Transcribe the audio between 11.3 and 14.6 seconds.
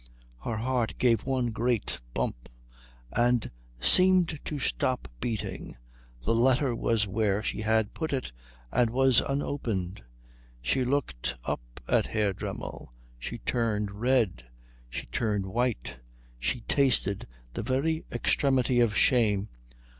up at Herr Dremmel. She turned red;